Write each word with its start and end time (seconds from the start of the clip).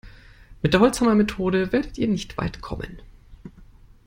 Mit 0.63 0.73
der 0.73 0.79
Holzhammermethode 0.79 1.71
werdet 1.71 1.99
ihr 1.99 2.07
nicht 2.07 2.35
weit 2.39 2.59
kommen. 2.59 2.99